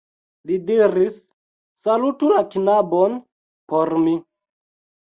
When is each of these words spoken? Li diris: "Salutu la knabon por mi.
Li 0.51 0.55
diris: 0.69 1.19
"Salutu 1.83 2.33
la 2.35 2.43
knabon 2.57 3.17
por 3.75 3.97
mi. 4.09 4.17